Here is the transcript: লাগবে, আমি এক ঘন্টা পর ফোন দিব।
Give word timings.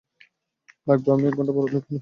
লাগবে, 0.87 1.09
আমি 1.11 1.23
এক 1.27 1.33
ঘন্টা 1.37 1.53
পর 1.53 1.63
ফোন 1.63 1.71
দিব। 1.73 1.85